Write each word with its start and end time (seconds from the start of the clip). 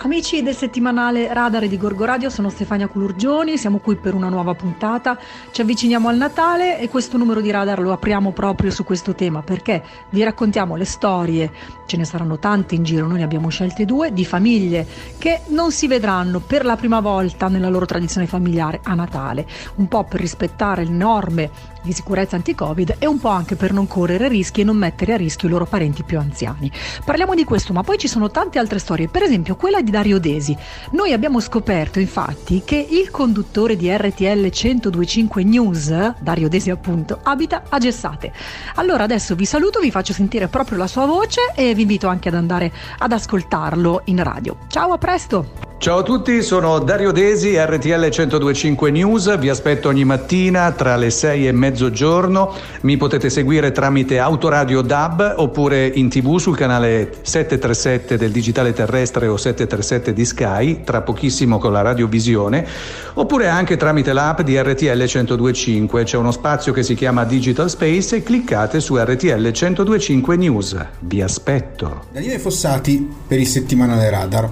Amici 0.00 0.44
del 0.44 0.54
settimanale 0.54 1.32
Radar 1.34 1.66
di 1.66 1.76
Gorgo 1.76 2.04
Radio, 2.04 2.30
sono 2.30 2.50
Stefania 2.50 2.86
Culurgioni, 2.86 3.58
siamo 3.58 3.78
qui 3.78 3.96
per 3.96 4.14
una 4.14 4.28
nuova 4.28 4.54
puntata, 4.54 5.18
ci 5.50 5.60
avviciniamo 5.60 6.08
al 6.08 6.16
Natale 6.16 6.78
e 6.78 6.88
questo 6.88 7.16
numero 7.16 7.40
di 7.40 7.50
Radar 7.50 7.80
lo 7.80 7.90
apriamo 7.90 8.30
proprio 8.30 8.70
su 8.70 8.84
questo 8.84 9.16
tema 9.16 9.42
perché 9.42 9.82
vi 10.10 10.22
raccontiamo 10.22 10.76
le 10.76 10.84
storie, 10.84 11.50
ce 11.86 11.96
ne 11.96 12.04
saranno 12.04 12.38
tante 12.38 12.76
in 12.76 12.84
giro, 12.84 13.08
noi 13.08 13.18
ne 13.18 13.24
abbiamo 13.24 13.48
scelte 13.48 13.84
due, 13.84 14.12
di 14.12 14.24
famiglie 14.24 14.86
che 15.18 15.40
non 15.48 15.72
si 15.72 15.88
vedranno 15.88 16.38
per 16.38 16.64
la 16.64 16.76
prima 16.76 17.00
volta 17.00 17.48
nella 17.48 17.68
loro 17.68 17.84
tradizione 17.84 18.28
familiare 18.28 18.78
a 18.84 18.94
Natale, 18.94 19.48
un 19.76 19.88
po' 19.88 20.04
per 20.04 20.20
rispettare 20.20 20.84
le 20.84 20.92
norme 20.92 21.50
di 21.88 21.94
sicurezza 21.94 22.36
anti-Covid 22.36 22.96
e 22.98 23.06
un 23.06 23.18
po' 23.18 23.30
anche 23.30 23.56
per 23.56 23.72
non 23.72 23.86
correre 23.86 24.28
rischi 24.28 24.60
e 24.60 24.64
non 24.64 24.76
mettere 24.76 25.14
a 25.14 25.16
rischio 25.16 25.48
i 25.48 25.50
loro 25.50 25.64
parenti 25.64 26.02
più 26.02 26.18
anziani. 26.18 26.70
Parliamo 27.04 27.34
di 27.34 27.44
questo, 27.44 27.72
ma 27.72 27.82
poi 27.82 27.96
ci 27.96 28.08
sono 28.08 28.30
tante 28.30 28.58
altre 28.58 28.78
storie, 28.78 29.08
per 29.08 29.22
esempio 29.22 29.56
quella 29.56 29.80
di 29.80 29.90
Dario 29.90 30.20
Desi. 30.20 30.54
Noi 30.92 31.12
abbiamo 31.12 31.40
scoperto 31.40 31.98
infatti 31.98 32.62
che 32.64 32.76
il 32.76 33.10
conduttore 33.10 33.74
di 33.74 33.90
RTL 33.90 34.50
1025 34.52 35.44
News, 35.44 36.14
Dario 36.20 36.48
Desi 36.48 36.68
appunto, 36.68 37.20
abita 37.22 37.62
a 37.70 37.78
Gessate. 37.78 38.32
Allora 38.74 39.04
adesso 39.04 39.34
vi 39.34 39.46
saluto, 39.46 39.80
vi 39.80 39.90
faccio 39.90 40.12
sentire 40.12 40.48
proprio 40.48 40.76
la 40.76 40.86
sua 40.86 41.06
voce 41.06 41.52
e 41.54 41.74
vi 41.74 41.82
invito 41.82 42.08
anche 42.08 42.28
ad 42.28 42.34
andare 42.34 42.70
ad 42.98 43.12
ascoltarlo 43.12 44.02
in 44.04 44.22
radio. 44.22 44.58
Ciao, 44.68 44.92
a 44.92 44.98
presto! 44.98 45.67
Ciao 45.80 45.98
a 45.98 46.02
tutti, 46.02 46.42
sono 46.42 46.80
Dario 46.80 47.12
Desi, 47.12 47.56
RTL 47.56 48.08
1025 48.10 48.90
News, 48.90 49.38
vi 49.38 49.48
aspetto 49.48 49.86
ogni 49.86 50.04
mattina 50.04 50.72
tra 50.72 50.96
le 50.96 51.08
6 51.08 51.46
e 51.46 51.52
mezzogiorno, 51.52 52.52
mi 52.80 52.96
potete 52.96 53.30
seguire 53.30 53.70
tramite 53.70 54.18
Autoradio 54.18 54.82
DAB 54.82 55.34
oppure 55.36 55.86
in 55.86 56.08
tv 56.08 56.38
sul 56.38 56.56
canale 56.56 57.18
737 57.22 58.16
del 58.16 58.32
digitale 58.32 58.72
terrestre 58.72 59.28
o 59.28 59.36
737 59.36 60.12
di 60.12 60.24
Sky, 60.24 60.82
tra 60.82 61.02
pochissimo 61.02 61.58
con 61.58 61.70
la 61.70 61.82
radiovisione, 61.82 62.66
oppure 63.14 63.46
anche 63.46 63.76
tramite 63.76 64.12
l'app 64.12 64.40
di 64.40 64.60
RTL 64.60 64.96
1025, 64.96 66.02
c'è 66.02 66.16
uno 66.16 66.32
spazio 66.32 66.72
che 66.72 66.82
si 66.82 66.96
chiama 66.96 67.22
Digital 67.22 67.70
Space 67.70 68.16
e 68.16 68.24
cliccate 68.24 68.80
su 68.80 68.96
RTL 68.96 69.52
1025 69.52 70.36
News, 70.36 70.76
vi 70.98 71.22
aspetto. 71.22 72.06
Daniele 72.10 72.40
Fossati 72.40 73.08
per 73.28 73.38
il 73.38 73.46
settimanale 73.46 74.10
Radar. 74.10 74.50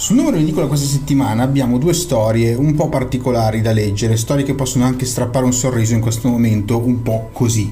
Sul 0.00 0.16
numero 0.16 0.38
edicola 0.38 0.66
questa 0.66 0.86
settimana 0.86 1.42
abbiamo 1.42 1.76
due 1.76 1.92
storie 1.92 2.54
un 2.54 2.74
po' 2.74 2.88
particolari 2.88 3.60
da 3.60 3.72
leggere, 3.72 4.16
storie 4.16 4.46
che 4.46 4.54
possono 4.54 4.86
anche 4.86 5.04
strappare 5.04 5.44
un 5.44 5.52
sorriso 5.52 5.92
in 5.92 6.00
questo 6.00 6.30
momento 6.30 6.78
un 6.78 7.02
po' 7.02 7.28
così. 7.34 7.70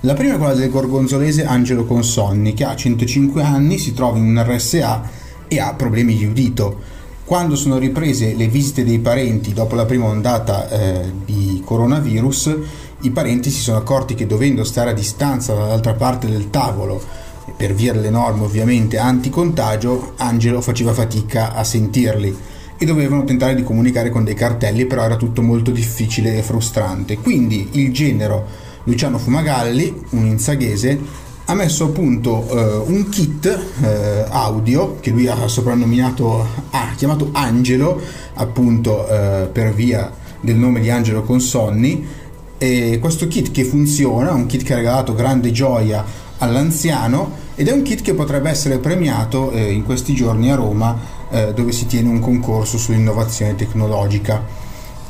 La 0.00 0.14
prima 0.14 0.34
è 0.34 0.36
quella 0.36 0.54
del 0.54 0.68
gorgonzolese 0.68 1.44
Angelo 1.44 1.84
Consonni, 1.84 2.54
che 2.54 2.64
ha 2.64 2.74
105 2.74 3.44
anni, 3.44 3.78
si 3.78 3.94
trova 3.94 4.18
in 4.18 4.24
un 4.24 4.44
RSA 4.44 5.10
e 5.46 5.60
ha 5.60 5.72
problemi 5.74 6.16
di 6.16 6.24
udito. 6.24 6.76
Quando 7.24 7.54
sono 7.54 7.78
riprese 7.78 8.34
le 8.34 8.48
visite 8.48 8.82
dei 8.82 8.98
parenti 8.98 9.52
dopo 9.52 9.76
la 9.76 9.86
prima 9.86 10.06
ondata 10.06 10.68
eh, 10.68 11.12
di 11.24 11.62
coronavirus, 11.64 12.56
i 13.02 13.10
parenti 13.12 13.48
si 13.48 13.60
sono 13.60 13.78
accorti 13.78 14.16
che 14.16 14.26
dovendo 14.26 14.64
stare 14.64 14.90
a 14.90 14.94
distanza 14.94 15.54
dall'altra 15.54 15.94
parte 15.94 16.28
del 16.28 16.50
tavolo 16.50 17.28
per 17.56 17.74
via 17.74 17.92
delle 17.92 18.10
norme 18.10 18.44
ovviamente 18.44 18.98
anticontagio, 18.98 20.14
Angelo 20.16 20.60
faceva 20.60 20.92
fatica 20.92 21.54
a 21.54 21.64
sentirli 21.64 22.36
e 22.78 22.86
dovevano 22.86 23.24
tentare 23.24 23.54
di 23.54 23.62
comunicare 23.62 24.08
con 24.08 24.24
dei 24.24 24.34
cartelli, 24.34 24.86
però 24.86 25.04
era 25.04 25.16
tutto 25.16 25.42
molto 25.42 25.70
difficile 25.70 26.38
e 26.38 26.42
frustrante. 26.42 27.18
Quindi 27.18 27.68
il 27.72 27.92
genero 27.92 28.46
Luciano 28.84 29.18
Fumagalli, 29.18 30.02
un 30.10 30.24
insaghese, 30.24 30.98
ha 31.44 31.54
messo 31.54 31.86
a 31.86 31.88
punto 31.88 32.46
uh, 32.48 32.90
un 32.90 33.08
kit 33.08 33.44
uh, 33.80 33.86
audio 34.28 34.98
che 35.00 35.10
lui 35.10 35.26
ha 35.26 35.46
soprannominato, 35.48 36.46
ha 36.70 36.92
chiamato 36.96 37.30
Angelo, 37.32 38.00
appunto 38.34 39.00
uh, 39.00 39.50
per 39.50 39.74
via 39.74 40.10
del 40.40 40.56
nome 40.56 40.80
di 40.80 40.88
Angelo 40.90 41.22
Consonni. 41.22 42.06
E 42.56 42.98
questo 43.00 43.26
kit 43.26 43.50
che 43.50 43.64
funziona, 43.64 44.32
un 44.32 44.46
kit 44.46 44.62
che 44.62 44.74
ha 44.74 44.76
regalato 44.76 45.14
grande 45.14 45.50
gioia 45.50 46.04
all'anziano 46.40 47.48
ed 47.54 47.68
è 47.68 47.72
un 47.72 47.82
kit 47.82 48.02
che 48.02 48.14
potrebbe 48.14 48.50
essere 48.50 48.78
premiato 48.78 49.50
eh, 49.50 49.72
in 49.72 49.84
questi 49.84 50.14
giorni 50.14 50.50
a 50.50 50.56
Roma 50.56 50.98
eh, 51.30 51.54
dove 51.54 51.72
si 51.72 51.86
tiene 51.86 52.08
un 52.08 52.20
concorso 52.20 52.76
sull'innovazione 52.76 53.54
tecnologica. 53.54 54.42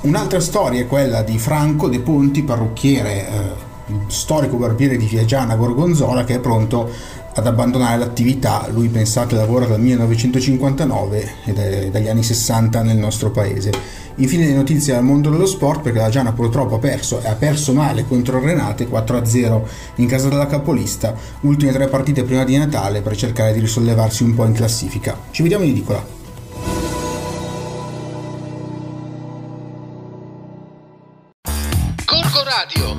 Un'altra 0.02 0.40
storia 0.40 0.80
è 0.80 0.86
quella 0.86 1.22
di 1.22 1.38
Franco 1.38 1.88
De 1.88 2.00
Ponti, 2.00 2.42
parrucchiere, 2.42 3.28
eh, 3.28 3.68
storico 4.08 4.56
barbiere 4.56 4.96
di 4.96 5.06
Viaggiana 5.06 5.56
Gorgonzola 5.56 6.24
che 6.24 6.36
è 6.36 6.40
pronto 6.40 6.90
ad 7.34 7.46
abbandonare 7.46 7.98
l'attività. 7.98 8.66
Lui 8.70 8.88
pensate 8.88 9.36
lavora 9.36 9.66
dal 9.66 9.80
1959 9.80 11.32
ed 11.44 11.58
è 11.58 11.90
dagli 11.90 12.08
anni 12.08 12.22
60 12.22 12.82
nel 12.82 12.96
nostro 12.96 13.30
paese. 13.30 13.72
Infine 14.16 14.46
le 14.46 14.54
notizie 14.54 14.92
dal 14.94 15.04
mondo 15.04 15.30
dello 15.30 15.46
sport 15.46 15.80
perché 15.80 15.98
la 15.98 16.10
Giana 16.10 16.32
purtroppo 16.32 16.74
ha 16.74 16.78
perso 16.78 17.22
e 17.22 17.28
ha 17.28 17.34
perso 17.34 17.72
male 17.72 18.06
contro 18.06 18.38
il 18.38 18.44
Renate 18.44 18.88
4-0 18.88 19.62
in 19.96 20.06
casa 20.06 20.28
della 20.28 20.46
capolista, 20.46 21.14
ultime 21.42 21.72
tre 21.72 21.88
partite 21.88 22.24
prima 22.24 22.44
di 22.44 22.56
Natale 22.56 23.00
per 23.00 23.16
cercare 23.16 23.52
di 23.52 23.60
risollevarsi 23.60 24.22
un 24.22 24.34
po' 24.34 24.44
in 24.44 24.52
classifica. 24.52 25.16
Ci 25.30 25.42
vediamo 25.42 25.64
in 25.64 25.70
edicola. 25.70 26.04
Corco 32.04 32.42
Radio, 32.44 32.98